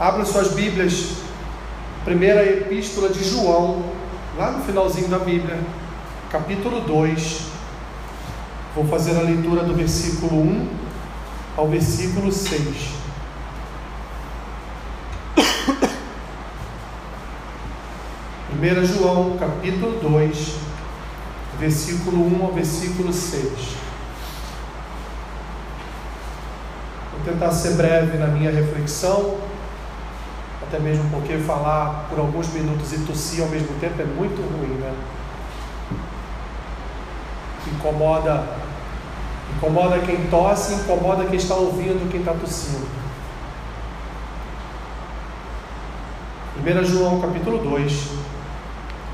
[0.00, 1.16] Abra suas Bíblias,
[2.06, 3.84] primeira epístola de João,
[4.34, 5.60] lá no finalzinho da Bíblia,
[6.30, 7.42] capítulo 2.
[8.74, 10.68] Vou fazer a leitura do versículo 1
[11.54, 12.92] ao versículo 6.
[18.48, 20.54] Primeira João, capítulo 2,
[21.58, 23.42] versículo 1 ao versículo 6.
[27.12, 29.49] Vou tentar ser breve na minha reflexão,
[30.70, 34.78] até mesmo porque falar por alguns minutos e tossir ao mesmo tempo é muito ruim,
[34.78, 34.94] né?
[37.72, 38.46] Incomoda,
[39.56, 42.86] incomoda quem tosse, incomoda quem está ouvindo, quem está tossindo.
[46.64, 48.08] 1 João capítulo 2,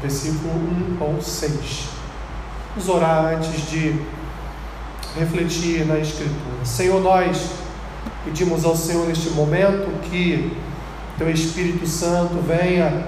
[0.03, 1.89] versículo 1 ao 6.
[2.75, 3.99] Vamos orar antes de
[5.19, 6.65] refletir na Escritura.
[6.65, 7.65] Senhor, nós
[8.27, 10.51] Pedimos ao Senhor neste momento que
[11.19, 13.07] Teu Espírito Santo venha,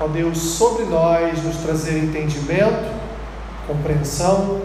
[0.00, 2.90] ó Deus, sobre nós, nos trazer entendimento,
[3.66, 4.62] compreensão.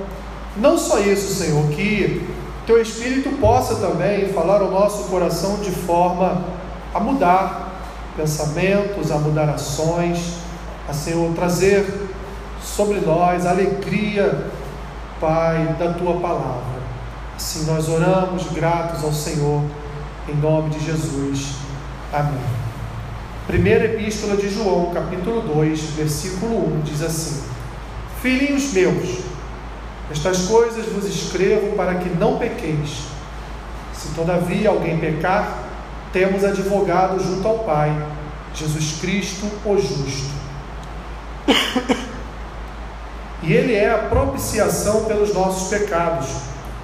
[0.56, 2.26] Não só isso, Senhor, que
[2.66, 6.46] Teu Espírito possa também falar ao nosso coração de forma
[6.94, 7.72] a mudar
[8.16, 10.36] pensamentos, a mudar ações,
[10.88, 12.10] a Senhor trazer
[12.64, 14.46] sobre nós alegria,
[15.20, 16.82] Pai, da Tua palavra.
[17.36, 19.62] Assim nós oramos gratos ao Senhor,
[20.30, 21.61] em nome de Jesus.
[22.14, 22.42] Amém.
[23.48, 27.42] Primeira Epístola de João, capítulo 2, versículo 1, diz assim:
[28.22, 29.20] Filhinhos meus,
[30.12, 33.06] estas coisas vos escrevo para que não pequeis.
[33.94, 35.58] Se todavia alguém pecar,
[36.12, 37.96] temos advogado junto ao Pai,
[38.54, 40.42] Jesus Cristo, o justo.
[43.44, 46.28] E ele é a propiciação pelos nossos pecados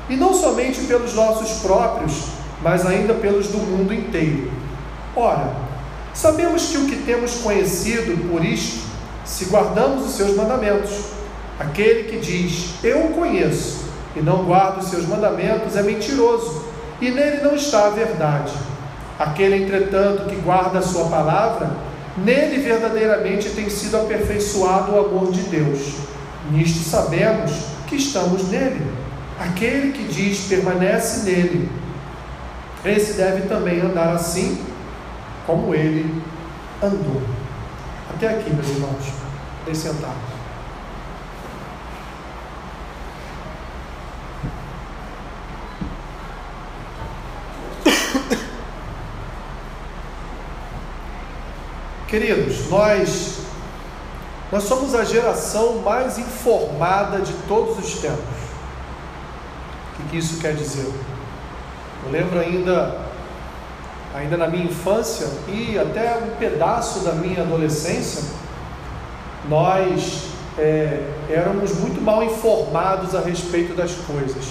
[0.10, 2.30] e não somente pelos nossos próprios,
[2.64, 4.57] mas ainda pelos do mundo inteiro.
[5.20, 5.52] Ora,
[6.14, 8.86] sabemos que o que temos conhecido por isto,
[9.26, 10.92] se guardamos os seus mandamentos,
[11.60, 16.64] aquele que diz, Eu o conheço, e não guarda os seus mandamentos, é mentiroso,
[17.02, 18.54] e nele não está a verdade.
[19.18, 21.72] Aquele, entretanto, que guarda a sua palavra,
[22.16, 25.96] nele verdadeiramente tem sido aperfeiçoado o amor de Deus.
[26.52, 27.52] Nisto sabemos
[27.88, 28.86] que estamos nele.
[29.40, 31.68] Aquele que diz permanece nele,
[32.86, 34.77] esse deve também andar assim
[35.48, 36.22] como ele
[36.84, 37.24] andou.
[38.14, 39.06] Até aqui, meus irmãos.
[39.60, 40.14] Podem sentar.
[52.08, 53.38] Queridos, nós
[54.50, 58.48] nós somos a geração mais informada de todos os tempos.
[60.00, 60.90] O que isso quer dizer?
[62.06, 63.07] Eu lembro ainda,
[64.18, 68.24] ainda na minha infância e até um pedaço da minha adolescência,
[69.48, 70.24] nós
[70.58, 74.46] é, éramos muito mal informados a respeito das coisas.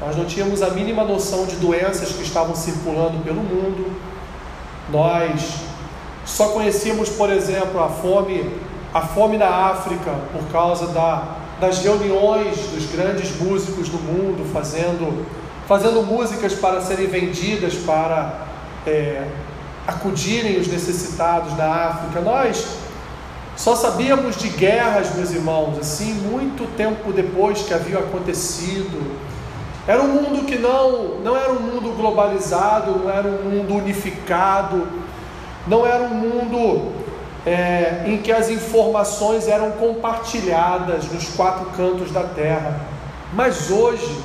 [0.00, 3.90] Nós não tínhamos a mínima noção de doenças que estavam circulando pelo mundo.
[4.90, 5.56] Nós
[6.24, 8.50] só conhecíamos, por exemplo, a fome,
[8.92, 15.24] a fome na África por causa da das reuniões dos grandes músicos do mundo, fazendo,
[15.66, 18.43] fazendo músicas para serem vendidas para
[18.86, 19.26] é,
[19.86, 22.20] acudirem os necessitados da África.
[22.20, 22.66] Nós
[23.56, 29.00] só sabíamos de guerras, meus irmãos, assim, muito tempo depois que haviam acontecido.
[29.86, 34.88] Era um mundo que não, não era um mundo globalizado, não era um mundo unificado,
[35.66, 36.92] não era um mundo
[37.46, 42.80] é, em que as informações eram compartilhadas nos quatro cantos da terra.
[43.34, 44.24] Mas hoje,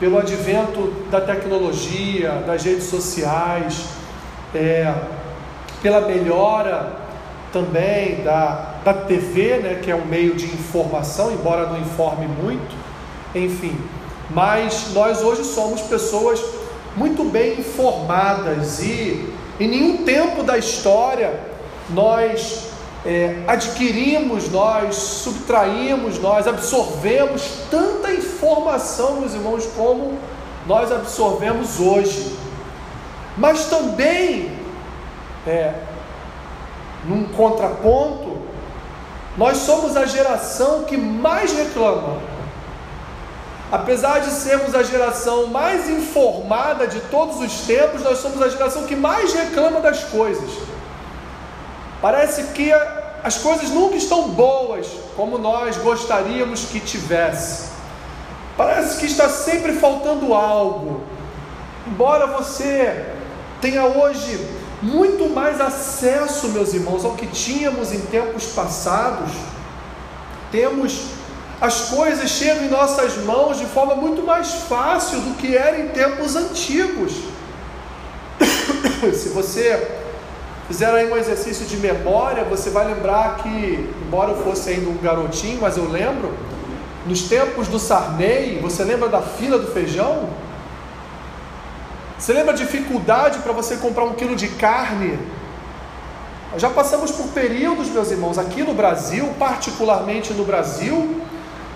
[0.00, 3.84] pelo advento da tecnologia, das redes sociais,
[4.54, 4.92] é,
[5.82, 6.96] pela melhora
[7.52, 12.74] também da, da TV, né, que é um meio de informação, embora não informe muito,
[13.34, 13.78] enfim.
[14.30, 16.42] Mas nós hoje somos pessoas
[16.96, 19.28] muito bem informadas e
[19.58, 21.38] em nenhum tempo da história
[21.90, 22.69] nós
[23.04, 30.18] é, adquirimos, nós subtraímos, nós absorvemos tanta informação, meus irmãos, como
[30.66, 32.36] nós absorvemos hoje.
[33.38, 34.52] Mas também,
[35.46, 35.72] é,
[37.04, 38.38] num contraponto,
[39.36, 42.18] nós somos a geração que mais reclama.
[43.72, 48.84] Apesar de sermos a geração mais informada de todos os tempos, nós somos a geração
[48.84, 50.50] que mais reclama das coisas.
[52.00, 52.72] Parece que
[53.22, 57.68] as coisas nunca estão boas como nós gostaríamos que tivesse.
[58.56, 61.02] Parece que está sempre faltando algo.
[61.86, 63.06] Embora você
[63.60, 64.48] tenha hoje
[64.80, 69.30] muito mais acesso, meus irmãos, ao que tínhamos em tempos passados.
[70.50, 71.10] Temos
[71.60, 75.88] as coisas chegam em nossas mãos de forma muito mais fácil do que era em
[75.88, 77.12] tempos antigos.
[79.14, 79.99] Se você
[80.70, 84.98] fizer aí um exercício de memória, você vai lembrar que, embora eu fosse ainda um
[84.98, 86.32] garotinho, mas eu lembro,
[87.04, 90.28] nos tempos do Sarney, você lembra da fila do feijão?
[92.16, 95.18] Você lembra a dificuldade para você comprar um quilo de carne?
[96.56, 101.20] Já passamos por períodos, meus irmãos, aqui no Brasil, particularmente no Brasil,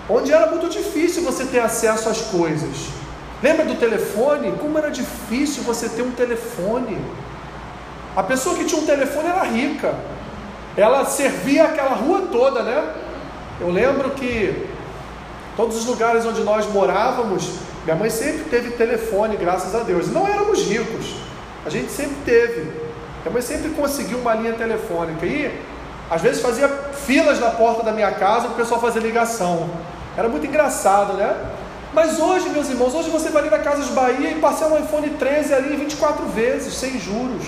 [0.09, 2.87] onde era muito difícil você ter acesso às coisas.
[3.43, 4.53] Lembra do telefone?
[4.53, 6.97] Como era difícil você ter um telefone.
[8.15, 9.93] A pessoa que tinha um telefone era rica.
[10.77, 12.93] Ela servia aquela rua toda, né?
[13.59, 14.67] Eu lembro que
[15.55, 17.49] todos os lugares onde nós morávamos,
[17.83, 20.11] minha mãe sempre teve telefone, graças a Deus.
[20.11, 21.15] Não éramos ricos,
[21.65, 22.61] a gente sempre teve.
[23.21, 25.25] Minha mãe sempre conseguiu uma linha telefônica.
[25.25, 25.59] E
[26.09, 26.67] às vezes fazia
[27.05, 29.69] filas na porta da minha casa para o pessoal fazer ligação.
[30.17, 31.35] Era muito engraçado, né?
[31.93, 35.09] Mas hoje, meus irmãos, hoje você vai ali na Casas Bahia e passar um iPhone
[35.11, 37.45] 13 ali 24 vezes, sem juros.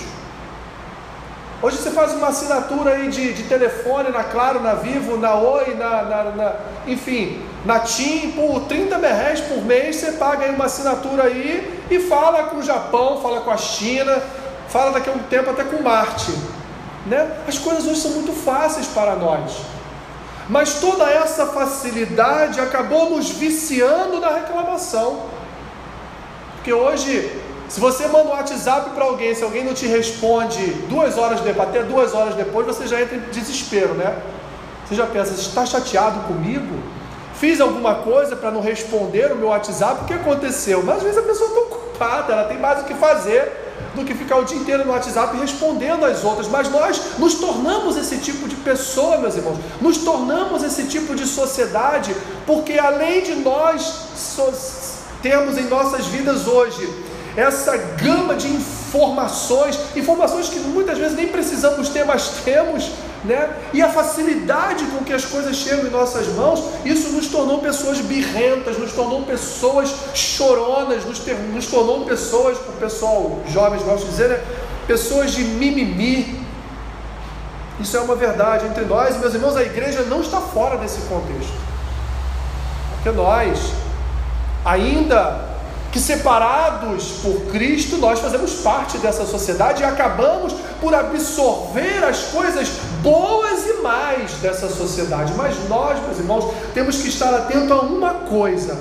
[1.60, 5.74] Hoje você faz uma assinatura aí de, de telefone na Claro, na Vivo, na Oi,
[5.74, 6.54] na, na, na,
[6.86, 11.98] enfim, na TIM, por 30 reais por mês você paga aí uma assinatura aí e
[11.98, 14.22] fala com o Japão, fala com a China,
[14.68, 16.30] fala daqui a um tempo até com Marte.
[17.06, 17.28] Né?
[17.48, 19.56] As coisas hoje são muito fáceis para nós.
[20.48, 25.22] Mas toda essa facilidade acabou nos viciando na reclamação.
[26.54, 27.37] Porque hoje
[27.68, 31.68] se você manda um WhatsApp para alguém, se alguém não te responde duas horas depois,
[31.68, 34.16] até duas horas depois, você já entra em desespero, né?
[34.86, 36.78] Você já pensa, está chateado comigo?
[37.34, 40.02] Fiz alguma coisa para não responder o meu WhatsApp?
[40.02, 40.82] O que aconteceu?
[40.82, 43.52] Mas às vezes a pessoa está ocupada, ela tem mais o que fazer
[43.94, 46.48] do que ficar o dia inteiro no WhatsApp respondendo às outras.
[46.48, 49.58] Mas nós nos tornamos esse tipo de pessoa, meus irmãos.
[49.80, 52.16] Nos tornamos esse tipo de sociedade,
[52.46, 53.82] porque além de nós
[54.16, 54.52] so
[55.20, 57.07] termos em nossas vidas hoje
[57.38, 62.90] essa gama de informações, informações que muitas vezes nem precisamos ter, mas temos,
[63.24, 63.48] né?
[63.72, 68.00] E a facilidade com que as coisas chegam em nossas mãos, isso nos tornou pessoas
[68.00, 74.10] birrentas, nos tornou pessoas choronas, nos, ter, nos tornou pessoas, o pessoal jovens gosta de
[74.10, 74.40] dizer, né?
[74.88, 76.44] pessoas de mimimi.
[77.78, 81.52] Isso é uma verdade entre nós, meus irmãos, a igreja não está fora desse contexto.
[82.96, 83.72] Porque nós
[84.64, 85.57] ainda
[85.90, 92.68] que separados por Cristo, nós fazemos parte dessa sociedade e acabamos por absorver as coisas
[93.02, 95.32] boas e mais dessa sociedade.
[95.34, 98.78] Mas nós, meus irmãos, temos que estar atento a uma coisa.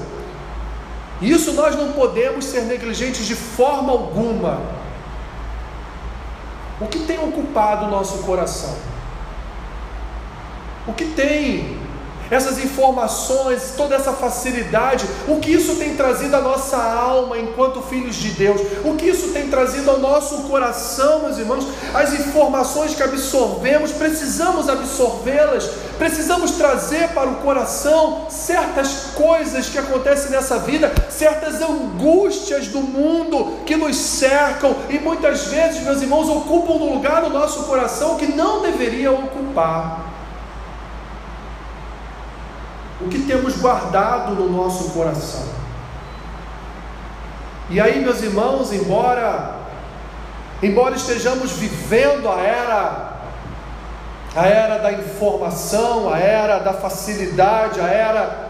[1.21, 4.61] Isso nós não podemos ser negligentes de forma alguma.
[6.79, 8.75] O que tem ocupado o nosso coração?
[10.85, 11.76] O que tem
[12.29, 18.15] essas informações, toda essa facilidade, o que isso tem trazido à nossa alma enquanto filhos
[18.15, 23.03] de Deus, o que isso tem trazido ao nosso coração, meus irmãos, as informações que
[23.03, 31.61] absorvemos, precisamos absorvê-las, precisamos trazer para o coração certas coisas que acontecem nessa vida, certas
[31.61, 37.29] angústias do mundo que nos cercam e muitas vezes, meus irmãos, ocupam um lugar no
[37.29, 40.16] nosso coração que não deveriam ocupar
[42.99, 45.45] o que temos guardado no nosso coração.
[47.69, 49.55] E aí, meus irmãos, embora
[50.63, 53.17] embora estejamos vivendo a era
[54.35, 58.47] a era da informação, a era da facilidade, a era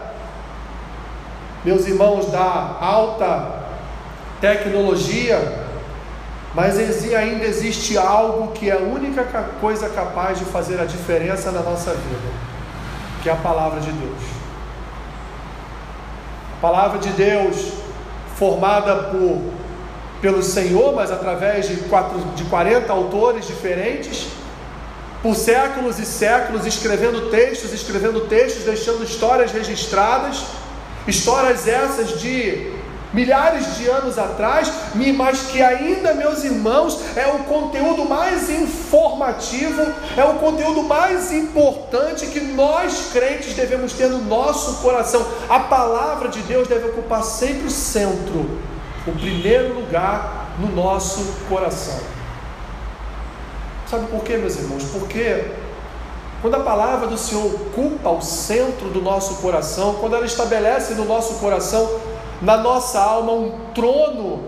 [1.64, 3.58] meus irmãos da alta
[4.40, 5.66] tecnologia,
[6.54, 9.24] mas ainda existe algo que é a única
[9.60, 12.32] coisa capaz de fazer a diferença na nossa vida,
[13.22, 14.37] que é a palavra de Deus.
[16.60, 17.72] Palavra de Deus
[18.36, 19.40] formada por
[20.20, 24.26] pelo Senhor, mas através de, quatro, de 40 autores diferentes,
[25.22, 30.44] por séculos e séculos, escrevendo textos, escrevendo textos, deixando histórias registradas,
[31.06, 32.77] histórias essas de
[33.12, 34.70] milhares de anos atrás,
[35.16, 39.82] mas que ainda, meus irmãos, é o conteúdo mais informativo,
[40.16, 45.26] é o conteúdo mais importante que nós crentes devemos ter no nosso coração.
[45.48, 48.58] A palavra de Deus deve ocupar sempre o centro,
[49.06, 51.98] o primeiro lugar no nosso coração.
[53.86, 54.84] Sabe por quê, meus irmãos?
[54.92, 55.46] Porque
[56.42, 61.04] quando a palavra do Senhor ocupa o centro do nosso coração, quando ela estabelece no
[61.04, 61.88] nosso coração
[62.40, 64.44] na nossa alma um trono.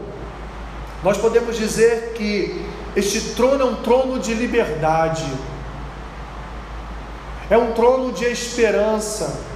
[1.03, 5.25] Nós podemos dizer que este trono é um trono de liberdade,
[7.49, 9.49] é um trono de esperança.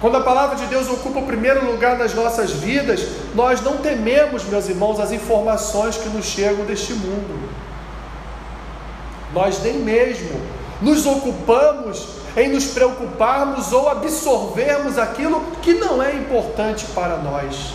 [0.00, 4.44] Quando a palavra de Deus ocupa o primeiro lugar nas nossas vidas, nós não tememos,
[4.44, 7.48] meus irmãos, as informações que nos chegam deste mundo.
[9.32, 10.40] Nós nem mesmo
[10.80, 17.74] nos ocupamos em nos preocuparmos ou absorvermos aquilo que não é importante para nós.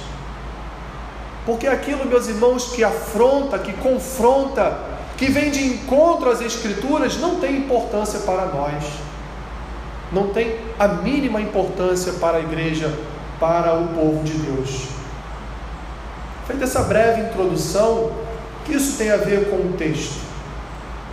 [1.45, 4.79] Porque aquilo, meus irmãos, que afronta, que confronta,
[5.15, 8.83] que vem de encontro às Escrituras, não tem importância para nós.
[10.11, 12.93] Não tem a mínima importância para a igreja,
[13.39, 14.87] para o povo de Deus.
[16.47, 18.11] Feita essa breve introdução,
[18.65, 20.19] que isso tem a ver com o texto.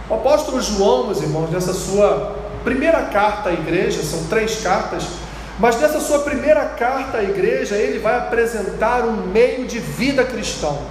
[0.09, 5.05] O apóstolo João, meus irmãos, nessa sua primeira carta à igreja, são três cartas,
[5.59, 10.83] mas nessa sua primeira carta à igreja, ele vai apresentar um meio de vida cristão.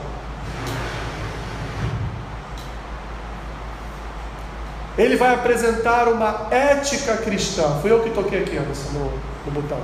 [4.98, 7.80] Ele vai apresentar uma ética cristã.
[7.82, 9.12] Fui eu que toquei aqui, Anderson, no,
[9.46, 9.82] no botão.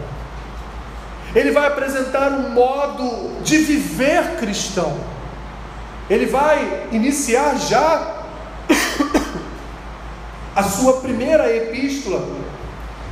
[1.36, 4.98] Ele vai apresentar um modo de viver cristão.
[6.10, 8.19] Ele vai iniciar já
[10.60, 12.22] a sua primeira epístola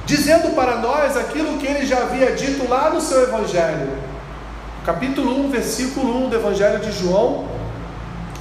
[0.06, 3.89] dizendo para nós aquilo que ele já havia dito lá no seu Evangelho.
[4.86, 7.48] Capítulo 1, versículo 1 do Evangelho de João,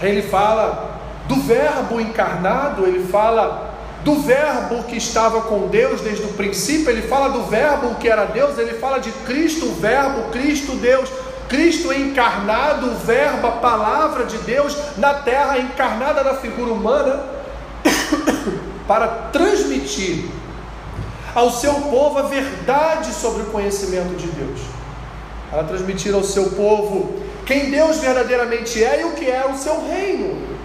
[0.02, 0.98] ele fala
[1.28, 7.02] do Verbo encarnado, ele fala do Verbo que estava com Deus desde o princípio, ele
[7.02, 11.08] fala do Verbo que era Deus, ele fala de Cristo, o Verbo, Cristo, Deus.
[11.48, 17.35] Cristo encarnado, o Verbo, a palavra de Deus na terra, encarnada na figura humana,
[18.86, 20.24] para transmitir
[21.34, 24.60] ao seu povo a verdade sobre o conhecimento de Deus,
[25.50, 27.14] para transmitir ao seu povo
[27.44, 30.56] quem Deus verdadeiramente é e o que é o seu reino.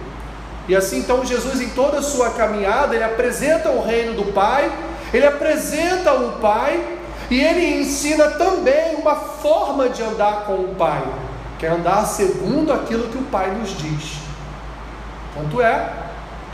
[0.68, 4.72] E assim então Jesus em toda a sua caminhada, ele apresenta o reino do Pai,
[5.12, 6.98] ele apresenta o Pai
[7.30, 11.02] e ele ensina também uma forma de andar com o Pai,
[11.58, 14.18] que é andar segundo aquilo que o Pai nos diz.
[15.34, 15.92] Tanto é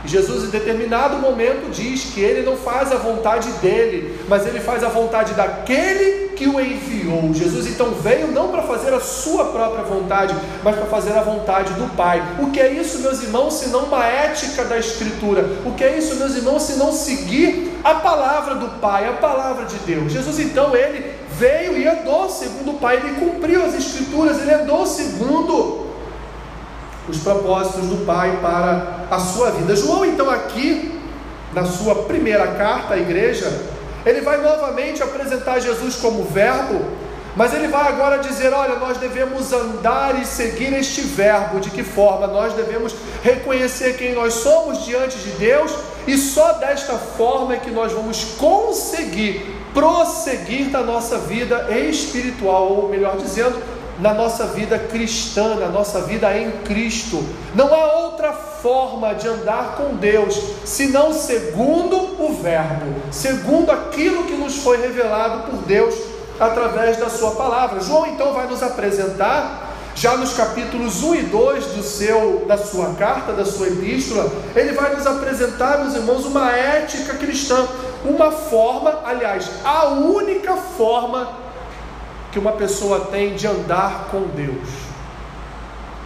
[0.05, 4.83] Jesus, em determinado momento, diz que ele não faz a vontade dele, mas ele faz
[4.83, 7.33] a vontade daquele que o enviou.
[7.33, 11.73] Jesus então veio não para fazer a sua própria vontade, mas para fazer a vontade
[11.73, 12.23] do Pai.
[12.39, 15.45] O que é isso, meus irmãos, se não uma ética da Escritura?
[15.65, 19.65] O que é isso, meus irmãos, se não seguir a palavra do Pai, a palavra
[19.65, 20.13] de Deus?
[20.13, 24.85] Jesus então, ele veio e andou segundo o Pai, ele cumpriu as Escrituras, ele andou
[24.85, 25.78] segundo
[27.09, 29.75] os propósitos do Pai para a sua vida.
[29.75, 30.99] João, então, aqui,
[31.53, 33.51] na sua primeira carta à igreja,
[34.05, 36.79] ele vai novamente apresentar Jesus como Verbo,
[37.35, 41.59] mas ele vai agora dizer: olha, nós devemos andar e seguir este Verbo.
[41.59, 42.27] De que forma?
[42.27, 45.73] Nós devemos reconhecer quem nós somos diante de Deus,
[46.07, 52.89] e só desta forma é que nós vamos conseguir prosseguir na nossa vida espiritual, ou
[52.89, 53.61] melhor dizendo,
[53.99, 57.23] na nossa vida cristã, na nossa vida em Cristo.
[57.53, 64.33] Não há outra forma de andar com Deus senão segundo o Verbo, segundo aquilo que
[64.33, 65.95] nos foi revelado por Deus
[66.39, 67.81] através da Sua palavra.
[67.81, 69.67] João então vai nos apresentar.
[69.95, 74.71] Já nos capítulos 1 e 2 do seu, da sua carta, da sua epístola, ele
[74.71, 77.67] vai nos apresentar, meus irmãos, uma ética cristã,
[78.05, 81.27] uma forma, aliás, a única forma
[82.31, 84.67] que uma pessoa tem de andar com Deus.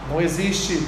[0.10, 0.86] Não existe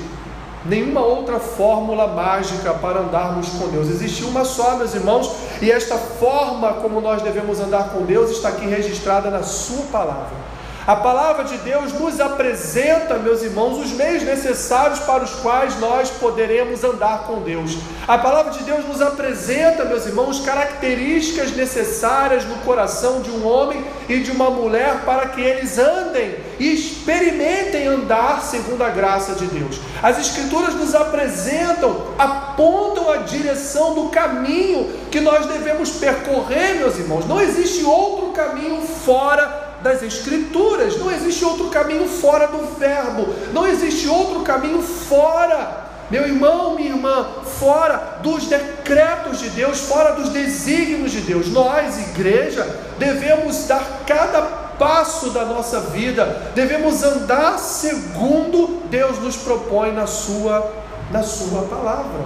[0.65, 3.89] nenhuma outra fórmula mágica para andarmos com Deus.
[3.89, 8.49] Existe uma só, meus irmãos, e esta forma como nós devemos andar com Deus está
[8.49, 10.54] aqui registrada na Sua palavra.
[10.87, 16.11] A palavra de Deus nos apresenta, meus irmãos, os meios necessários para os quais nós
[16.11, 17.75] poderemos andar com Deus.
[18.07, 23.83] A palavra de Deus nos apresenta, meus irmãos, características necessárias no coração de um homem
[24.07, 29.47] e de uma mulher para que eles andem e experimentem andar segundo a graça de
[29.47, 29.79] Deus.
[30.03, 37.25] As Escrituras nos apresentam, apontam a direção do caminho que nós devemos percorrer, meus irmãos.
[37.25, 40.97] Não existe outro caminho fora das Escrituras.
[40.97, 43.27] Não existe outro caminho fora do Verbo.
[43.53, 47.27] Não existe outro caminho fora, meu irmão, minha irmã,
[47.59, 51.49] fora dos decretos de Deus, fora dos desígnios de Deus.
[51.49, 52.63] Nós, igreja,
[52.97, 54.41] devemos dar cada
[54.79, 62.25] passo da nossa vida, devemos andar segundo Deus nos propõe na sua na sua palavra.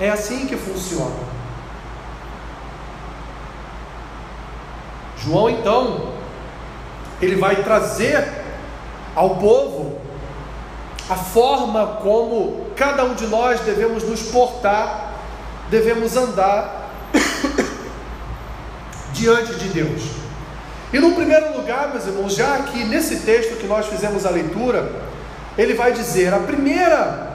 [0.00, 1.32] É assim que funciona.
[5.18, 6.11] João então
[7.22, 8.26] ele vai trazer
[9.14, 10.00] ao povo
[11.08, 15.12] a forma como cada um de nós devemos nos portar,
[15.70, 16.90] devemos andar
[19.12, 20.02] diante de Deus.
[20.92, 24.90] E no primeiro lugar, meus irmãos, já aqui nesse texto que nós fizemos a leitura,
[25.56, 27.30] ele vai dizer: a primeira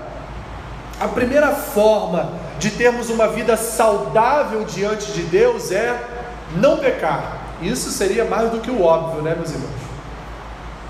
[0.99, 6.03] a primeira forma de termos uma vida saudável diante de Deus é
[6.55, 7.36] não pecar.
[7.61, 9.71] Isso seria mais do que o óbvio, né, meus irmãos?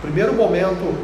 [0.02, 0.96] Primeiro momento,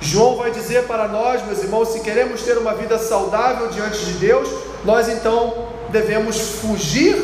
[0.00, 4.12] João vai dizer para nós, meus irmãos, se queremos ter uma vida saudável diante de
[4.14, 4.48] Deus,
[4.84, 7.16] nós então devemos fugir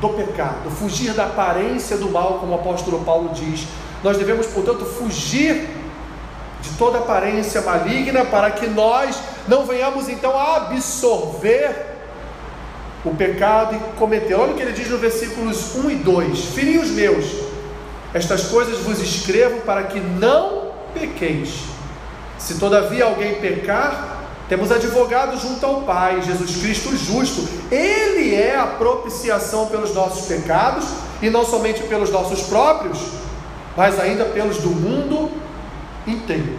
[0.00, 3.66] do pecado, fugir da aparência do mal, como o apóstolo Paulo diz.
[4.02, 5.68] Nós devemos, portanto, fugir
[6.60, 9.16] de toda aparência maligna para que nós
[9.46, 11.93] não venhamos então a absorver
[13.04, 14.34] o pecado e cometer.
[14.34, 17.26] Olha o que ele diz no versículos 1 e 2: Filhinhos meus,
[18.12, 21.64] estas coisas vos escrevo para que não pequeis.
[22.38, 27.46] Se todavia alguém pecar, temos advogado junto ao Pai, Jesus Cristo justo.
[27.70, 30.84] Ele é a propiciação pelos nossos pecados,
[31.22, 32.98] e não somente pelos nossos próprios,
[33.76, 35.30] mas ainda pelos do mundo
[36.06, 36.58] inteiro.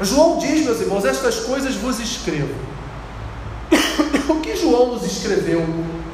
[0.00, 2.71] João diz, meus irmãos, estas coisas vos escrevo.
[4.32, 5.64] O que João nos escreveu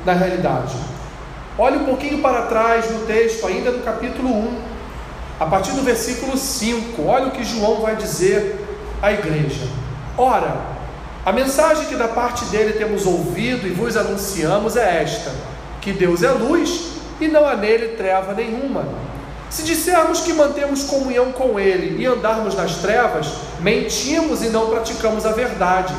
[0.05, 0.75] na realidade?
[1.59, 4.59] Olhe um pouquinho para trás no texto, ainda no capítulo 1,
[5.41, 7.03] a partir do versículo 5.
[7.05, 8.65] Olha o que João vai dizer
[9.03, 9.67] à igreja.
[10.17, 10.57] Ora,
[11.25, 15.33] a mensagem que da parte dele temos ouvido e vos anunciamos é esta:
[15.81, 18.87] que Deus é luz e não há nele treva nenhuma.
[19.51, 23.29] Se dissermos que mantemos comunhão com Ele e andarmos nas trevas,
[23.61, 25.95] mentimos e não praticamos a verdade.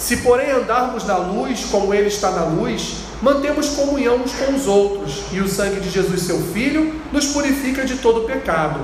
[0.00, 4.66] Se, porém, andarmos na luz, como Ele está na luz, mantemos comunhão uns com os
[4.66, 8.80] outros, e o sangue de Jesus, seu Filho, nos purifica de todo pecado.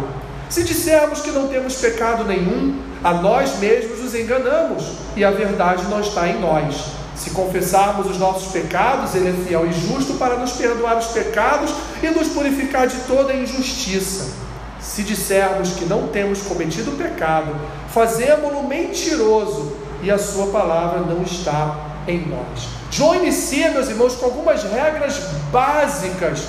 [0.50, 4.84] Se dissermos que não temos pecado nenhum, a nós mesmos nos enganamos,
[5.16, 6.84] e a verdade não está em nós.
[7.16, 11.72] Se confessarmos os nossos pecados, Ele é fiel e justo para nos perdoar os pecados
[12.02, 14.34] e nos purificar de toda injustiça.
[14.78, 17.56] Se dissermos que não temos cometido pecado,
[17.88, 22.68] fazemos-lo mentiroso e a Sua palavra não está em nós.
[22.90, 25.18] João inicia, meus irmãos, com algumas regras
[25.50, 26.42] básicas,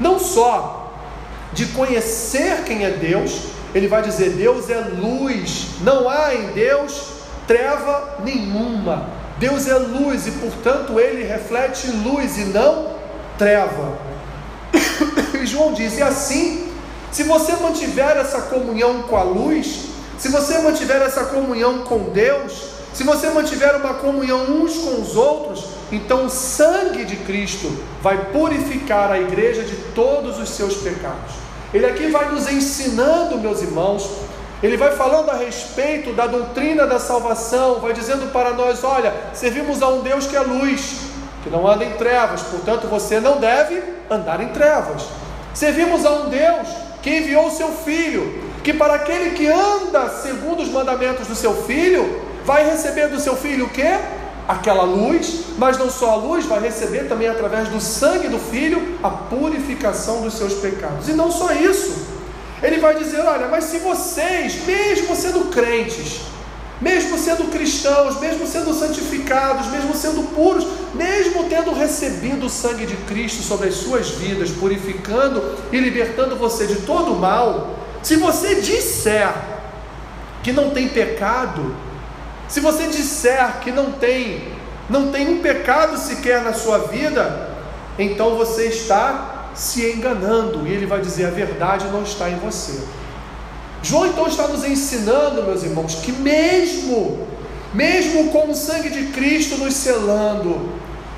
[0.00, 0.92] não só
[1.52, 7.16] de conhecer quem é Deus, ele vai dizer: Deus é luz, não há em Deus
[7.46, 9.08] treva nenhuma.
[9.38, 12.96] Deus é luz e, portanto, ele reflete luz e não
[13.38, 13.98] treva.
[15.40, 16.72] E João diz: e assim,
[17.12, 19.86] se você mantiver essa comunhão com a luz,
[20.18, 25.16] se você mantiver essa comunhão com Deus, se você mantiver uma comunhão uns com os
[25.16, 31.34] outros, então o sangue de Cristo vai purificar a igreja de todos os seus pecados.
[31.74, 34.08] Ele aqui vai nos ensinando, meus irmãos,
[34.62, 39.82] ele vai falando a respeito da doutrina da salvação, vai dizendo para nós: olha, servimos
[39.82, 41.00] a um Deus que é luz,
[41.44, 45.02] que não anda em trevas, portanto você não deve andar em trevas.
[45.52, 46.66] Servimos a um Deus
[47.02, 51.52] que enviou o seu Filho, que para aquele que anda segundo os mandamentos do seu
[51.64, 53.98] Filho, vai receber do seu Filho o que?
[54.48, 58.96] Aquela luz, mas não só a luz, vai receber também através do sangue do Filho
[59.02, 61.08] a purificação dos seus pecados.
[61.08, 62.06] E não só isso,
[62.62, 66.20] ele vai dizer: olha, mas se vocês, mesmo sendo crentes,
[66.80, 72.96] mesmo sendo cristãos, mesmo sendo santificados, mesmo sendo puros, mesmo tendo recebido o sangue de
[73.08, 78.60] Cristo sobre as suas vidas, purificando e libertando você de todo o mal, se você
[78.60, 79.32] disser
[80.42, 81.74] que não tem pecado,
[82.48, 84.42] se você disser que não tem,
[84.88, 87.50] não tem um pecado sequer na sua vida,
[87.98, 92.84] então você está se enganando, e ele vai dizer: a verdade não está em você.
[93.82, 97.26] João então está nos ensinando, meus irmãos, que mesmo,
[97.72, 100.72] mesmo com o sangue de Cristo nos selando,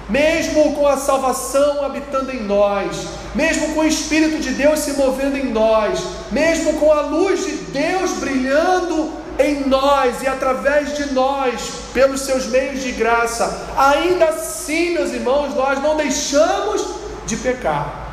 [0.08, 5.36] mesmo com a salvação habitando em nós, mesmo com o Espírito de Deus se movendo
[5.36, 11.60] em nós, mesmo com a luz de Deus brilhando em nós e através de nós,
[11.94, 16.84] pelos seus meios de graça, ainda assim, meus irmãos, nós não deixamos
[17.26, 18.08] de pecar.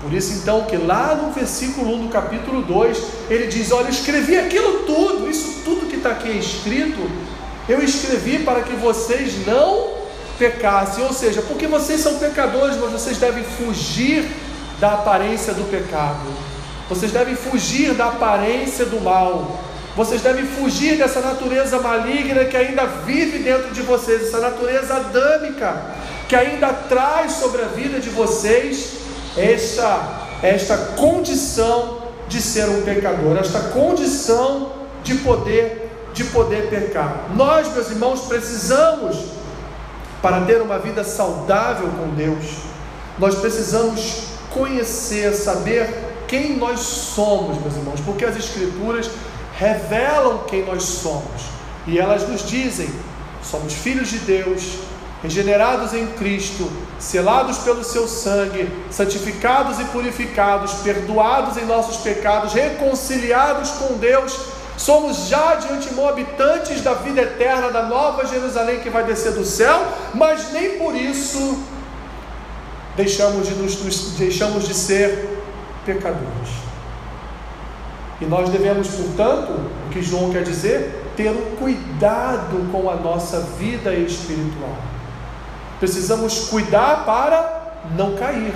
[0.00, 3.90] Por isso, então, que lá no versículo 1 do capítulo 2, ele diz: Olha, eu
[3.90, 7.10] escrevi aquilo tudo, isso tudo que está aqui escrito,
[7.66, 9.94] eu escrevi para que vocês não
[10.38, 11.02] pecassem.
[11.04, 14.30] Ou seja, porque vocês são pecadores, mas vocês devem fugir
[14.78, 16.26] da aparência do pecado,
[16.86, 19.58] vocês devem fugir da aparência do mal,
[19.96, 25.82] vocês devem fugir dessa natureza maligna que ainda vive dentro de vocês, essa natureza adâmica
[26.28, 28.94] que ainda traz sobre a vida de vocês
[29.36, 37.26] esta, esta condição de ser um pecador, esta condição de poder de poder pecar.
[37.34, 39.16] Nós, meus irmãos, precisamos,
[40.22, 42.58] para ter uma vida saudável com Deus,
[43.18, 45.92] nós precisamos conhecer, saber
[46.28, 49.10] quem nós somos, meus irmãos, porque as Escrituras
[49.58, 51.54] revelam quem nós somos
[51.86, 52.88] e elas nos dizem:
[53.42, 54.78] somos filhos de Deus,
[55.22, 63.70] regenerados em Cristo, selados pelo seu sangue, santificados e purificados, perdoados em nossos pecados, reconciliados
[63.70, 64.38] com Deus,
[64.76, 69.44] somos já de antemão habitantes da vida eterna, da nova Jerusalém que vai descer do
[69.44, 71.62] céu, mas nem por isso
[72.96, 73.76] deixamos de, nos,
[74.12, 75.42] deixamos de ser
[75.84, 76.63] pecadores.
[78.20, 79.52] E nós devemos, portanto,
[79.86, 84.76] o que João quer dizer, ter um cuidado com a nossa vida espiritual.
[85.80, 88.54] Precisamos cuidar para não cair.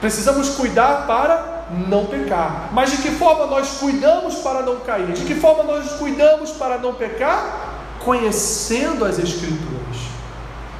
[0.00, 2.70] Precisamos cuidar para não pecar.
[2.72, 5.12] Mas de que forma nós cuidamos para não cair?
[5.12, 7.74] De que forma nós cuidamos para não pecar?
[8.04, 9.96] Conhecendo as Escrituras,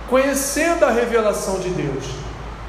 [0.09, 2.05] conhecendo a revelação de Deus.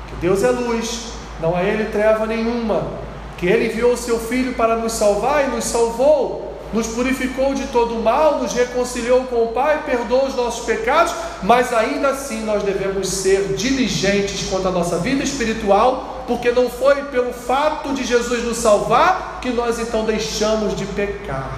[0.10, 3.09] Que Deus é luz, não há Ele treva nenhuma.
[3.40, 7.66] Que Ele enviou o Seu Filho para nos salvar e nos salvou nos purificou de
[7.68, 12.44] todo o mal, nos reconciliou com o Pai, perdoou os nossos pecados, mas ainda assim
[12.44, 18.04] nós devemos ser diligentes quanto à nossa vida espiritual, porque não foi pelo fato de
[18.04, 21.50] Jesus nos salvar que nós então deixamos de pecar.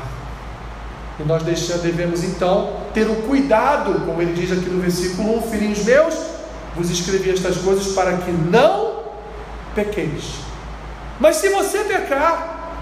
[1.20, 5.52] E nós deixamos, devemos então ter o cuidado, como ele diz aqui no versículo 1,
[5.52, 6.15] filhinhos meus,
[6.74, 9.02] vos escrevi estas coisas para que não
[9.76, 10.51] pequeis.
[11.22, 12.74] Mas se você pecar,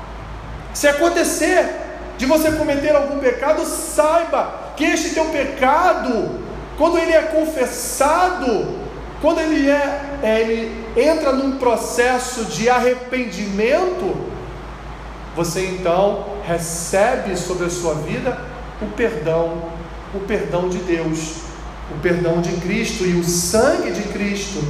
[0.73, 1.75] se acontecer
[2.17, 6.39] de você cometer algum pecado, saiba que este teu pecado,
[6.77, 8.79] quando ele é confessado,
[9.21, 14.15] quando ele, é, é, ele entra num processo de arrependimento,
[15.35, 18.39] você então recebe sobre a sua vida
[18.81, 19.63] o perdão,
[20.15, 21.41] o perdão de Deus,
[21.91, 24.63] o perdão de Cristo e o sangue de Cristo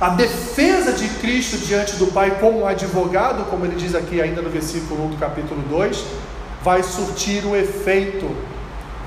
[0.00, 4.48] a defesa de Cristo diante do Pai como advogado, como ele diz aqui ainda no
[4.48, 6.04] versículo 1 do capítulo 2,
[6.62, 8.34] vai surtir o efeito,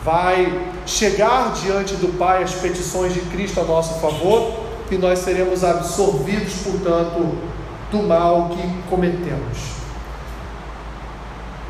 [0.03, 5.63] vai chegar diante do Pai as petições de Cristo a nosso favor e nós seremos
[5.63, 7.37] absorvidos, portanto,
[7.91, 9.73] do mal que cometemos.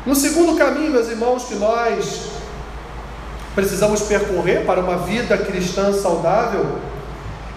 [0.04, 2.28] No segundo caminho, meus irmãos, que nós
[3.54, 6.78] precisamos percorrer para uma vida cristã saudável,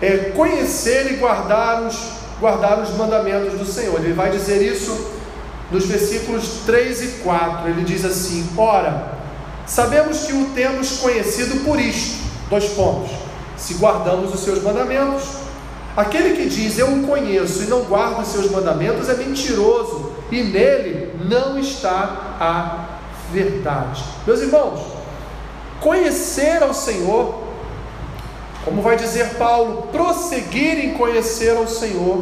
[0.02, 1.98] é conhecer e guardar os,
[2.40, 4.00] guardar os mandamentos do Senhor.
[4.00, 5.12] Ele vai dizer isso
[5.72, 7.70] nos versículos 3 e 4.
[7.70, 9.14] Ele diz assim: Ora,
[9.66, 13.12] sabemos que o temos conhecido por isto, dois pontos,
[13.58, 15.48] se guardamos os seus mandamentos.
[15.96, 20.44] Aquele que diz eu o conheço e não guarda os seus mandamentos é mentiroso, e
[20.44, 23.00] nele não está a
[23.34, 24.04] verdade.
[24.28, 24.80] Meus irmãos,
[25.82, 27.47] conhecer ao Senhor
[28.68, 32.22] como vai dizer Paulo, prosseguir em conhecer ao Senhor,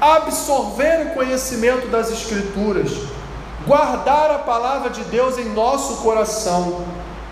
[0.00, 2.90] absorver o conhecimento das Escrituras,
[3.64, 6.84] guardar a palavra de Deus em nosso coração,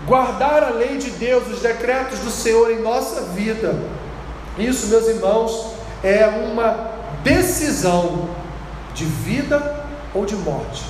[0.05, 3.77] guardar a lei de Deus, os decretos do Senhor em nossa vida.
[4.57, 6.91] Isso, meus irmãos, é uma
[7.25, 8.29] decisão
[8.93, 10.85] de vida ou de morte.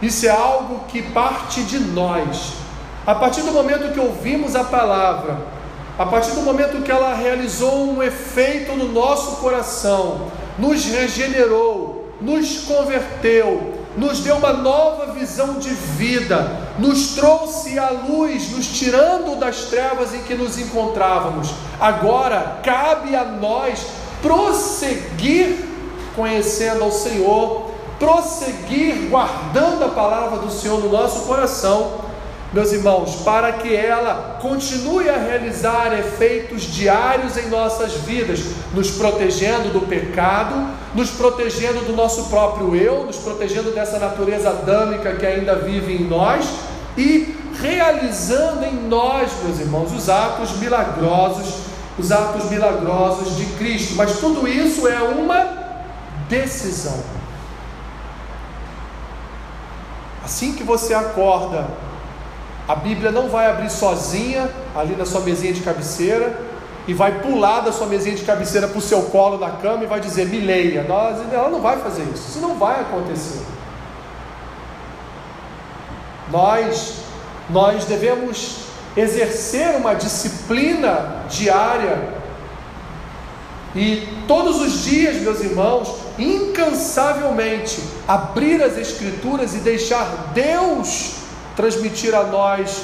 [0.00, 2.54] Isso é algo que parte de nós.
[3.06, 5.55] A partir do momento que ouvimos a palavra,
[5.98, 12.58] a partir do momento que ela realizou um efeito no nosso coração, nos regenerou, nos
[12.64, 19.64] converteu, nos deu uma nova visão de vida, nos trouxe à luz, nos tirando das
[19.64, 21.54] trevas em que nos encontrávamos.
[21.80, 23.86] Agora cabe a nós
[24.20, 25.64] prosseguir
[26.14, 32.05] conhecendo ao Senhor, prosseguir guardando a palavra do Senhor no nosso coração
[32.56, 38.40] meus irmãos, para que ela continue a realizar efeitos diários em nossas vidas,
[38.72, 40.54] nos protegendo do pecado,
[40.94, 46.08] nos protegendo do nosso próprio eu, nos protegendo dessa natureza adâmica que ainda vive em
[46.08, 46.46] nós
[46.96, 51.56] e realizando em nós, meus irmãos, os atos milagrosos,
[51.98, 53.96] os atos milagrosos de Cristo.
[53.96, 55.46] Mas tudo isso é uma
[56.26, 57.02] decisão.
[60.24, 61.66] Assim que você acorda
[62.68, 66.38] a Bíblia não vai abrir sozinha ali na sua mesinha de cabeceira
[66.88, 69.86] e vai pular da sua mesinha de cabeceira para o seu colo na cama e
[69.86, 70.86] vai dizer, me leia.
[70.88, 73.40] Ela não vai fazer isso, isso não vai acontecer.
[76.30, 76.94] Nós,
[77.50, 82.16] nós devemos exercer uma disciplina diária
[83.76, 91.25] e todos os dias, meus irmãos, incansavelmente abrir as Escrituras e deixar Deus
[91.56, 92.82] transmitir a nós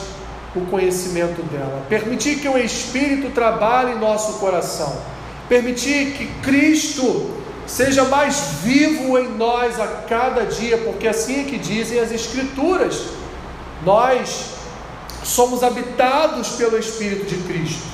[0.56, 1.85] o conhecimento dela.
[1.88, 4.96] Permitir que o Espírito trabalhe em nosso coração.
[5.48, 7.30] Permitir que Cristo
[7.66, 13.04] seja mais vivo em nós a cada dia, porque assim é que dizem as Escrituras.
[13.85, 14.46] Nós
[15.22, 17.85] somos habitados pelo Espírito de Cristo.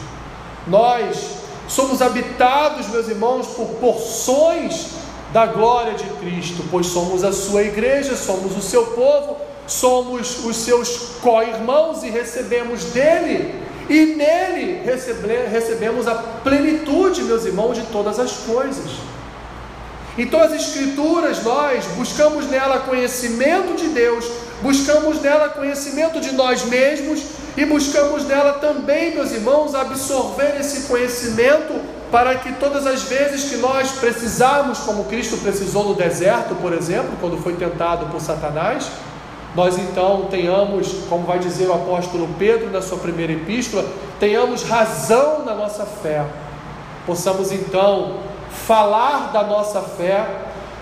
[0.66, 1.38] Nós
[1.68, 4.88] somos habitados, meus irmãos, por porções
[5.32, 9.36] da glória de Cristo, pois somos a sua igreja, somos o seu povo,
[9.68, 13.54] somos os seus co-irmãos e recebemos dele,
[13.88, 18.90] e nele recebe, recebemos a plenitude, meus irmãos, de todas as coisas.
[20.16, 24.24] Então, as Escrituras, nós buscamos nela conhecimento de Deus,
[24.60, 27.22] buscamos nela conhecimento de nós mesmos
[27.56, 33.58] e buscamos nela também, meus irmãos, absorver esse conhecimento para que todas as vezes que
[33.58, 38.90] nós precisarmos, como Cristo precisou no deserto, por exemplo, quando foi tentado por Satanás,
[39.54, 43.84] nós então tenhamos, como vai dizer o apóstolo Pedro na sua primeira epístola,
[44.20, 46.24] tenhamos razão na nossa fé,
[47.06, 48.18] possamos então
[48.50, 50.26] falar da nossa fé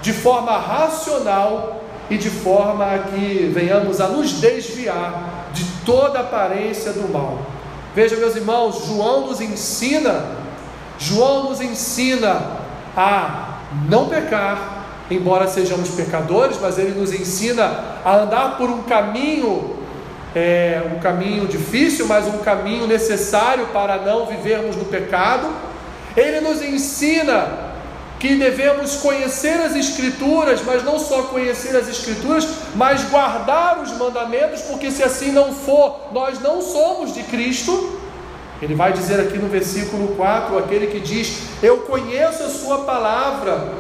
[0.03, 6.93] de forma racional e de forma a que venhamos a nos desviar de toda aparência
[6.93, 7.39] do mal.
[7.95, 10.27] Veja, meus irmãos, João nos ensina,
[10.99, 12.43] João nos ensina
[12.97, 19.77] a não pecar, embora sejamos pecadores, mas ele nos ensina a andar por um caminho,
[20.35, 25.49] é, um caminho difícil, mas um caminho necessário para não vivermos no pecado.
[26.17, 27.67] Ele nos ensina
[28.19, 34.63] que devemos conhecer as Escrituras, mas não só conhecer as Escrituras, mas guardar os mandamentos,
[34.63, 38.01] porque se assim não for, nós não somos de Cristo.
[38.61, 43.73] Ele vai dizer aqui no versículo 4: aquele que diz, Eu conheço a Sua palavra,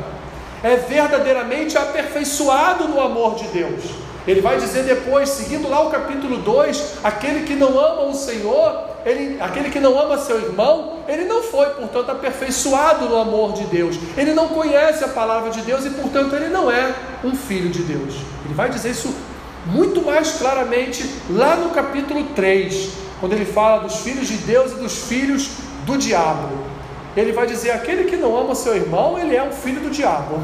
[0.67, 3.85] é verdadeiramente aperfeiçoado no amor de Deus.
[4.27, 8.83] Ele vai dizer depois, seguindo lá o capítulo 2, aquele que não ama o Senhor,
[9.05, 13.63] ele, aquele que não ama seu irmão, ele não foi, portanto, aperfeiçoado no amor de
[13.67, 13.97] Deus.
[14.17, 17.83] Ele não conhece a palavra de Deus e, portanto, ele não é um filho de
[17.83, 18.15] Deus.
[18.45, 19.15] Ele vai dizer isso
[19.67, 24.75] muito mais claramente lá no capítulo 3, quando ele fala dos filhos de Deus e
[24.75, 25.49] dos filhos
[25.85, 26.76] do diabo.
[27.17, 30.39] Ele vai dizer: aquele que não ama seu irmão, ele é um filho do diabo.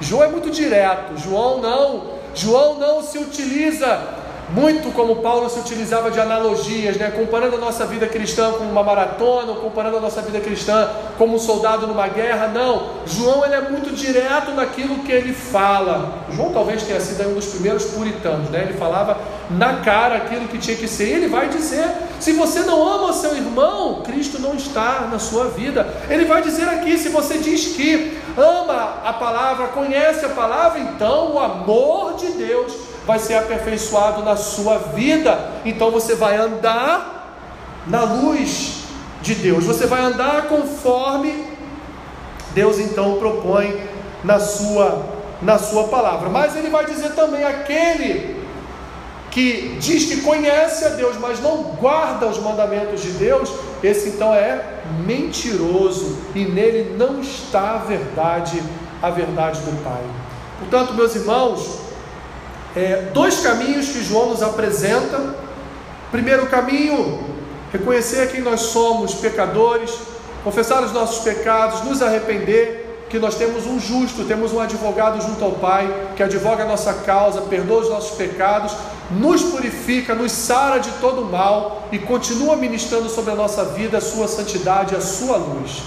[0.00, 1.18] João é muito direto.
[1.18, 4.17] João não, João não se utiliza
[4.50, 7.10] muito como Paulo se utilizava de analogias, né?
[7.10, 11.34] comparando a nossa vida cristã com uma maratona, ou comparando a nossa vida cristã como
[11.34, 12.48] um soldado numa guerra.
[12.48, 16.24] Não, João ele é muito direto naquilo que ele fala.
[16.30, 18.62] João talvez tenha sido um dos primeiros puritanos, né?
[18.68, 19.18] ele falava
[19.50, 21.08] na cara aquilo que tinha que ser.
[21.08, 21.86] Ele vai dizer:
[22.18, 25.86] se você não ama seu irmão, Cristo não está na sua vida.
[26.08, 31.34] Ele vai dizer aqui: se você diz que ama a palavra, conhece a palavra, então
[31.34, 35.50] o amor de Deus vai ser aperfeiçoado na sua vida.
[35.64, 37.40] Então você vai andar
[37.86, 38.82] na luz
[39.22, 41.46] de Deus, você vai andar conforme
[42.52, 43.82] Deus então propõe
[44.22, 46.28] na sua na sua palavra.
[46.28, 48.44] Mas ele vai dizer também aquele
[49.30, 53.50] que diz que conhece a Deus, mas não guarda os mandamentos de Deus,
[53.82, 58.62] esse então é mentiroso e nele não está a verdade,
[59.00, 60.02] a verdade do Pai.
[60.58, 61.87] Portanto, meus irmãos,
[62.76, 65.34] é, dois caminhos que João nos apresenta.
[66.10, 67.24] Primeiro caminho,
[67.72, 69.92] reconhecer quem nós somos, pecadores,
[70.44, 75.42] confessar os nossos pecados, nos arrepender, que nós temos um justo, temos um advogado junto
[75.42, 78.74] ao Pai, que advoga a nossa causa, perdoa os nossos pecados,
[79.10, 84.00] nos purifica, nos sara de todo mal e continua ministrando sobre a nossa vida a
[84.00, 85.82] sua santidade, a sua luz.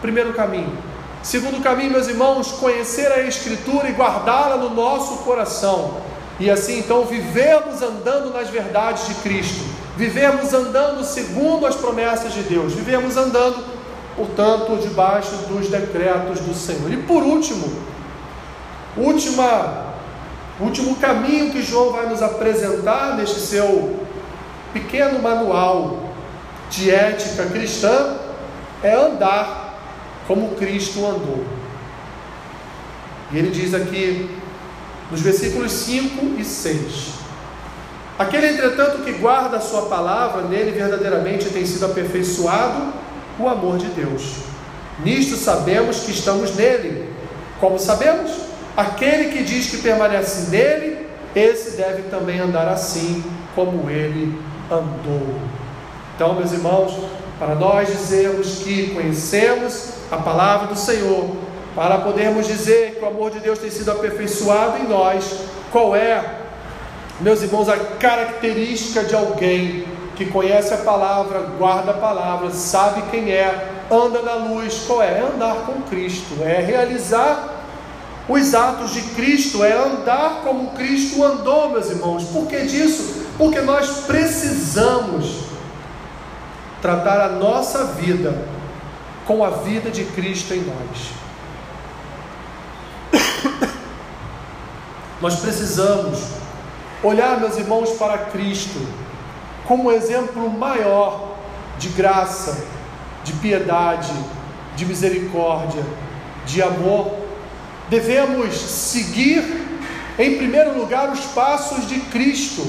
[0.00, 0.89] Primeiro caminho.
[1.22, 5.98] Segundo caminho, meus irmãos, conhecer a Escritura e guardá-la no nosso coração.
[6.38, 9.62] E assim então vivermos andando nas verdades de Cristo,
[9.96, 13.62] vivermos andando segundo as promessas de Deus, vivermos andando,
[14.16, 16.90] portanto, debaixo dos decretos do Senhor.
[16.90, 17.70] E por último,
[18.96, 19.92] última,
[20.58, 24.00] último caminho que João vai nos apresentar neste seu
[24.72, 25.98] pequeno manual
[26.70, 28.16] de ética cristã
[28.82, 29.59] é andar
[30.30, 31.44] como Cristo andou.
[33.32, 34.30] E ele diz aqui,
[35.10, 37.14] nos versículos 5 e 6:
[38.16, 42.92] Aquele, entretanto, que guarda a Sua palavra, nele verdadeiramente tem sido aperfeiçoado
[43.40, 44.36] o amor de Deus.
[45.04, 47.12] Nisto sabemos que estamos nele.
[47.58, 48.30] Como sabemos?
[48.76, 53.24] Aquele que diz que permanece nele, esse deve também andar assim
[53.56, 54.40] como ele
[54.70, 55.40] andou.
[56.14, 56.96] Então, meus irmãos,
[57.40, 61.34] para nós dizermos que conhecemos a palavra do Senhor,
[61.74, 65.40] para podermos dizer que o amor de Deus tem sido aperfeiçoado em nós,
[65.72, 66.22] qual é,
[67.18, 73.30] meus irmãos, a característica de alguém que conhece a palavra, guarda a palavra, sabe quem
[73.30, 75.06] é, anda na luz, qual é?
[75.06, 77.62] É andar com Cristo, é realizar
[78.28, 82.24] os atos de Cristo, é andar como Cristo andou, meus irmãos.
[82.24, 83.24] Por que disso?
[83.38, 85.49] Porque nós precisamos
[86.80, 88.46] tratar a nossa vida
[89.26, 91.12] com a vida de Cristo em nós.
[95.20, 96.18] Nós precisamos
[97.02, 98.80] olhar, meus irmãos, para Cristo
[99.66, 101.36] como exemplo maior
[101.78, 102.64] de graça,
[103.22, 104.12] de piedade,
[104.74, 105.84] de misericórdia,
[106.44, 107.14] de amor.
[107.88, 109.42] Devemos seguir,
[110.18, 112.62] em primeiro lugar, os passos de Cristo.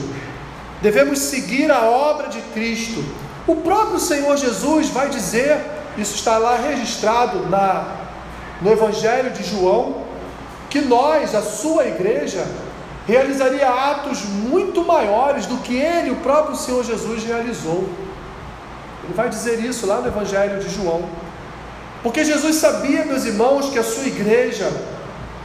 [0.81, 3.03] Devemos seguir a obra de Cristo.
[3.47, 5.59] O próprio Senhor Jesus vai dizer,
[5.97, 7.95] isso está lá registrado na,
[8.61, 10.03] no Evangelho de João,
[10.69, 12.45] que nós, a sua igreja,
[13.07, 17.89] realizaria atos muito maiores do que ele, o próprio Senhor Jesus, realizou.
[19.03, 21.03] Ele vai dizer isso lá no Evangelho de João.
[22.03, 24.71] Porque Jesus sabia, meus irmãos, que a sua igreja,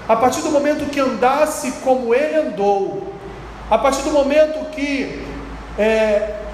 [0.08, 3.12] a partir do momento que andasse como ele andou,
[3.70, 5.24] a partir do momento que
[5.78, 6.45] é,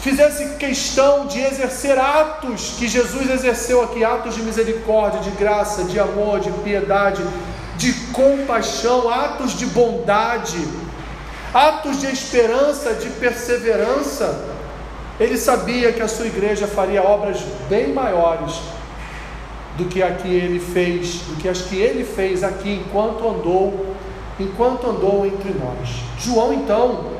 [0.00, 6.00] fizesse questão de exercer atos que Jesus exerceu aqui, atos de misericórdia, de graça, de
[6.00, 7.22] amor, de piedade,
[7.76, 10.58] de compaixão, atos de bondade,
[11.52, 14.48] atos de esperança, de perseverança.
[15.18, 18.58] Ele sabia que a sua igreja faria obras bem maiores
[19.76, 23.94] do que a que ele fez, do que as que ele fez aqui enquanto andou,
[24.38, 25.88] enquanto andou entre nós.
[26.18, 27.19] João então,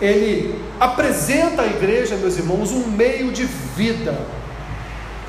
[0.00, 4.18] ele apresenta à igreja, meus irmãos, um meio de vida,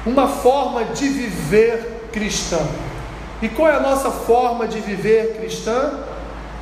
[0.06, 2.60] uma forma de viver cristã.
[3.42, 6.00] E qual é a nossa forma de viver cristã?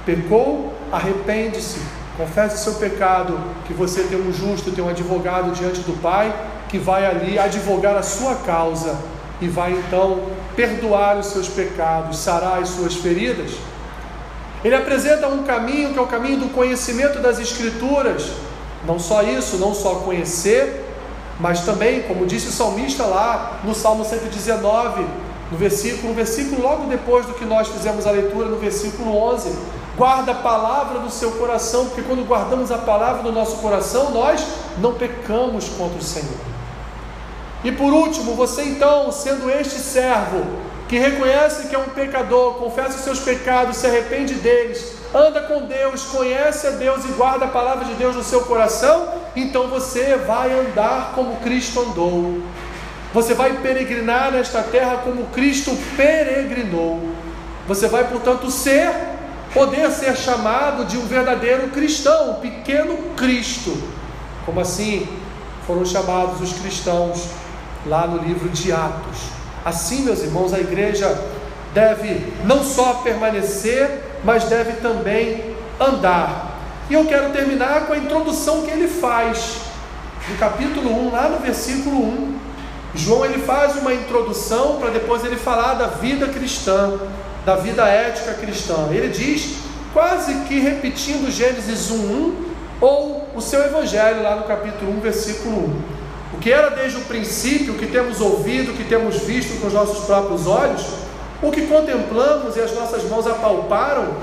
[0.05, 1.79] Pecou, arrepende-se,
[2.17, 6.33] confesse seu pecado, que você tem um justo, tem um advogado diante do Pai,
[6.67, 8.97] que vai ali advogar a sua causa
[9.41, 10.23] e vai então
[10.55, 13.51] perdoar os seus pecados, sarar as suas feridas.
[14.63, 18.31] Ele apresenta um caminho que é o caminho do conhecimento das Escrituras.
[18.85, 20.85] Não só isso, não só conhecer,
[21.39, 25.05] mas também, como disse o salmista lá no Salmo 119,
[25.51, 29.57] no versículo, no versículo logo depois do que nós fizemos a leitura, no versículo 11,
[29.97, 34.45] guarda a palavra no seu coração, porque quando guardamos a palavra no nosso coração, nós
[34.77, 36.37] não pecamos contra o Senhor.
[37.63, 40.45] E por último, você então, sendo este servo,
[40.89, 45.67] que reconhece que é um pecador, confessa os seus pecados, se arrepende deles, anda com
[45.67, 50.17] Deus, conhece a Deus e guarda a palavra de Deus no seu coração, então você
[50.17, 52.41] vai andar como Cristo andou.
[53.13, 57.07] Você vai peregrinar nesta terra como Cristo peregrinou.
[57.67, 58.91] Você vai, portanto, ser,
[59.53, 63.79] poder ser chamado de um verdadeiro cristão, um pequeno Cristo.
[64.43, 65.07] Como assim
[65.67, 67.27] foram chamados os cristãos
[67.85, 69.38] lá no livro de Atos.
[69.63, 71.19] Assim, meus irmãos, a igreja
[71.73, 76.57] deve não só permanecer, mas deve também andar.
[76.89, 79.57] E eu quero terminar com a introdução que ele faz,
[80.27, 82.39] no capítulo 1, lá no versículo 1.
[82.95, 86.99] João ele faz uma introdução para depois ele falar da vida cristã,
[87.45, 88.87] da vida ética cristã.
[88.89, 89.59] Ele diz,
[89.93, 92.33] quase que repetindo Gênesis 1:1
[92.81, 95.98] ou o seu evangelho lá no capítulo 1, versículo 1.
[96.33, 99.67] O que era desde o princípio, o que temos ouvido, o que temos visto com
[99.67, 100.85] os nossos próprios olhos,
[101.41, 104.13] o que contemplamos e as nossas mãos apalparam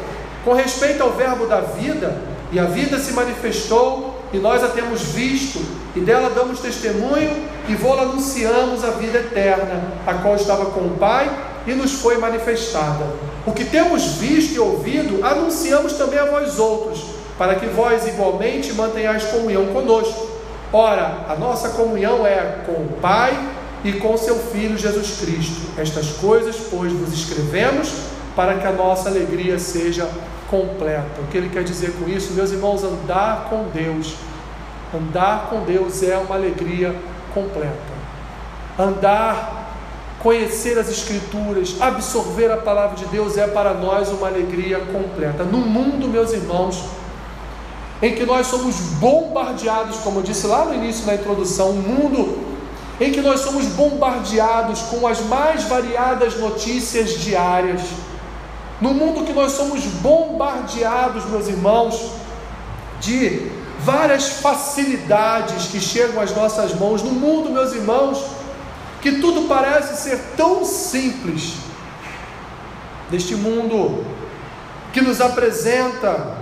[0.45, 2.17] com respeito ao verbo da vida,
[2.53, 5.61] e a vida se manifestou e nós a temos visto,
[5.95, 10.97] e dela damos testemunho, e vou anunciamos a vida eterna, a qual estava com o
[10.99, 11.29] Pai
[11.67, 13.05] e nos foi manifestada.
[13.45, 17.05] O que temos visto e ouvido, anunciamos também a vós outros,
[17.37, 20.36] para que vós igualmente mantenhais comunhão conosco.
[20.73, 23.33] Ora, a nossa comunhão é com o Pai
[23.85, 25.81] e com seu Filho Jesus Cristo.
[25.81, 27.93] Estas coisas, pois, vos escrevemos
[28.35, 30.09] para que a nossa alegria seja
[30.51, 31.21] completa.
[31.21, 34.15] O que ele quer dizer com isso, meus irmãos, andar com Deus.
[34.95, 36.95] Andar com Deus é uma alegria
[37.33, 37.97] completa.
[38.79, 39.73] Andar,
[40.21, 45.45] conhecer as Escrituras, absorver a palavra de Deus é para nós uma alegria completa.
[45.45, 46.85] No mundo, meus irmãos,
[48.03, 52.47] em que nós somos bombardeados, como eu disse lá no início na introdução, um mundo
[53.01, 57.83] em que nós somos bombardeados com as mais variadas notícias diárias.
[58.81, 62.13] No mundo que nós somos bombardeados, meus irmãos,
[63.01, 68.23] de várias facilidades que chegam às nossas mãos, no mundo, meus irmãos,
[69.01, 71.55] que tudo parece ser tão simples,
[73.11, 74.05] deste mundo
[74.93, 76.36] que nos apresenta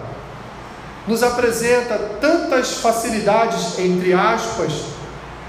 [1.06, 4.72] nos apresenta tantas facilidades entre aspas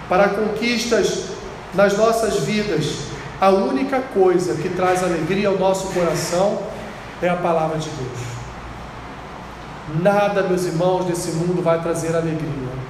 [0.09, 1.25] para conquistas
[1.73, 3.05] nas nossas vidas.
[3.39, 6.59] A única coisa que traz alegria ao nosso coração
[7.21, 8.35] é a palavra de Deus.
[10.01, 12.85] Nada, meus irmãos, desse mundo vai trazer alegria.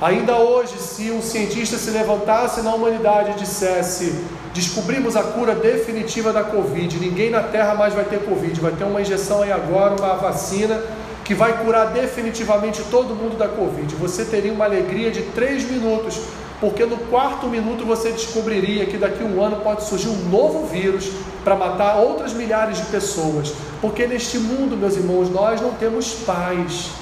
[0.00, 6.32] Ainda hoje, se um cientista se levantasse na humanidade e dissesse: descobrimos a cura definitiva
[6.32, 9.96] da Covid, ninguém na Terra mais vai ter Covid, vai ter uma injeção aí agora,
[9.96, 10.80] uma vacina
[11.28, 13.94] que vai curar definitivamente todo mundo da Covid.
[13.96, 16.18] Você teria uma alegria de três minutos,
[16.58, 20.66] porque no quarto minuto você descobriria que daqui a um ano pode surgir um novo
[20.66, 21.10] vírus
[21.44, 23.52] para matar outras milhares de pessoas.
[23.78, 26.92] Porque neste mundo, meus irmãos, nós não temos paz,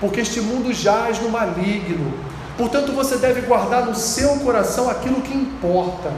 [0.00, 2.14] porque este mundo jaz no maligno.
[2.56, 6.12] Portanto, você deve guardar no seu coração aquilo que importa.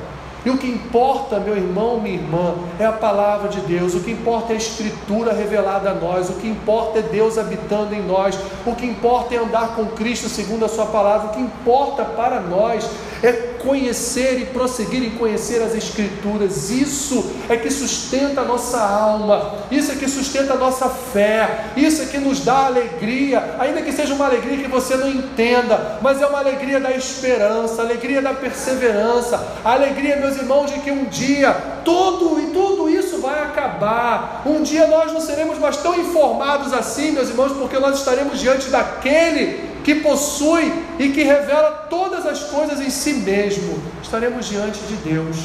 [0.45, 3.95] E o que importa, meu irmão, minha irmã, é a palavra de Deus.
[3.95, 6.30] O que importa é a Escritura revelada a nós.
[6.30, 8.39] O que importa é Deus habitando em nós.
[8.64, 11.28] O que importa é andar com Cristo segundo a Sua palavra.
[11.28, 12.89] O que importa para nós
[13.23, 16.71] é conhecer e prosseguir em conhecer as Escrituras.
[16.71, 19.55] Isso é que sustenta a nossa alma.
[19.71, 21.66] Isso é que sustenta a nossa fé.
[21.77, 25.99] Isso é que nos dá alegria, ainda que seja uma alegria que você não entenda,
[26.01, 31.05] mas é uma alegria da esperança, alegria da perseverança, alegria, meus irmãos, de que um
[31.05, 31.53] dia
[31.85, 34.43] tudo e tudo isso vai acabar.
[34.47, 38.69] Um dia nós não seremos mais tão informados assim, meus irmãos, porque nós estaremos diante
[38.69, 43.82] daquele que possui e que revela todas as coisas em si mesmo.
[44.03, 45.39] Estaremos diante de Deus.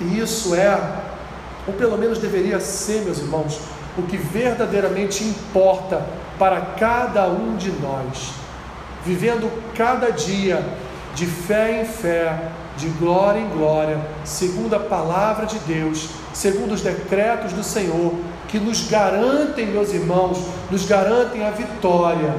[0.00, 0.74] E isso é,
[1.66, 3.60] ou pelo menos deveria ser, meus irmãos,
[3.98, 6.02] o que verdadeiramente importa
[6.38, 8.30] para cada um de nós.
[9.04, 10.64] Vivendo cada dia
[11.14, 16.80] de fé em fé, de glória em glória, segundo a palavra de Deus, segundo os
[16.80, 18.14] decretos do Senhor,
[18.48, 20.38] que nos garantem, meus irmãos,
[20.70, 22.34] nos garantem a vitória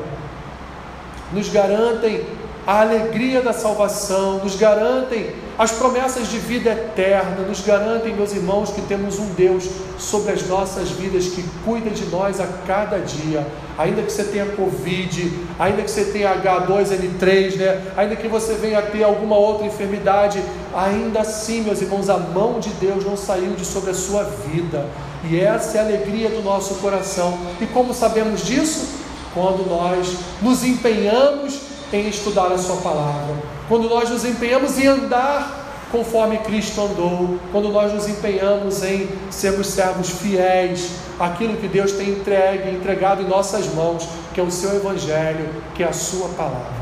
[1.33, 2.23] nos garantem
[2.65, 8.71] a alegria da salvação, nos garantem as promessas de vida eterna, nos garantem, meus irmãos,
[8.71, 9.67] que temos um Deus
[9.97, 13.45] sobre as nossas vidas que cuida de nós a cada dia.
[13.77, 17.81] Ainda que você tenha Covid, ainda que você tenha H2N3, né?
[17.97, 20.41] ainda que você venha a ter alguma outra enfermidade,
[20.75, 24.87] ainda assim, meus irmãos, a mão de Deus não saiu de sobre a sua vida.
[25.29, 27.37] E essa é a alegria do nosso coração.
[27.59, 29.00] E como sabemos disso?
[29.33, 31.59] Quando nós nos empenhamos
[31.93, 33.35] em estudar a Sua palavra,
[33.67, 35.61] quando nós nos empenhamos em andar
[35.91, 42.11] conforme Cristo andou, quando nós nos empenhamos em sermos servos fiéis àquilo que Deus tem
[42.11, 46.81] entregue, entregado em nossas mãos, que é o seu Evangelho, que é a Sua palavra.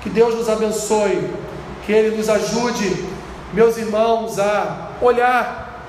[0.00, 1.28] Que Deus nos abençoe,
[1.84, 3.04] que Ele nos ajude,
[3.52, 5.82] meus irmãos, a olhar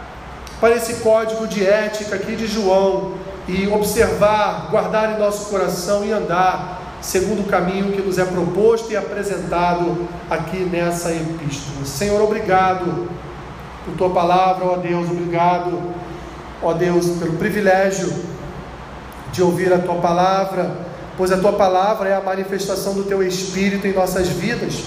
[0.59, 3.13] para esse código de ética aqui de João
[3.47, 8.91] e observar, guardar em nosso coração e andar segundo o caminho que nos é proposto
[8.91, 11.85] e apresentado aqui nessa epístola.
[11.85, 13.07] Senhor, obrigado
[13.85, 15.81] por tua palavra, ó Deus, obrigado,
[16.61, 18.13] ó Deus, pelo privilégio
[19.31, 20.71] de ouvir a tua palavra,
[21.15, 24.83] pois a tua palavra é a manifestação do teu espírito em nossas vidas.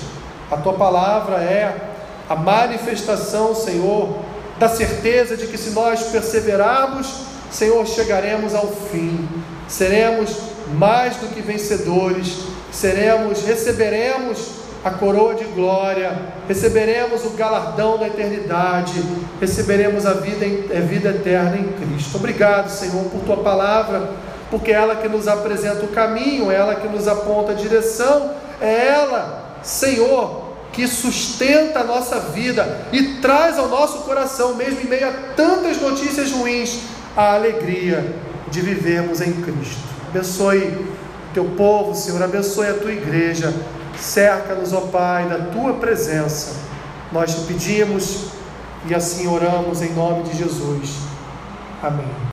[0.50, 1.92] A tua palavra é
[2.28, 4.18] a manifestação, Senhor,
[4.58, 9.28] da certeza de que se nós perseverarmos Senhor, chegaremos ao fim,
[9.68, 10.36] seremos
[10.74, 16.16] mais do que vencedores, seremos, receberemos a coroa de glória,
[16.48, 19.02] receberemos o galardão da eternidade,
[19.40, 20.46] receberemos a vida,
[20.76, 22.16] a vida eterna em Cristo.
[22.16, 24.10] Obrigado, Senhor, por tua palavra,
[24.50, 28.30] porque é ela que nos apresenta o caminho, é ela que nos aponta a direção,
[28.60, 34.86] é ela, Senhor, que sustenta a nossa vida e traz ao nosso coração, mesmo em
[34.86, 36.80] meio a tantas notícias ruins,
[37.16, 38.14] a alegria
[38.50, 39.82] de vivermos em Cristo.
[40.08, 40.86] Abençoe
[41.32, 43.54] teu povo, Senhor, abençoe a tua igreja.
[43.96, 46.54] Cerca-nos, ó Pai, da tua presença.
[47.12, 48.30] Nós te pedimos
[48.88, 50.96] e assim oramos em nome de Jesus.
[51.82, 52.20] Amém.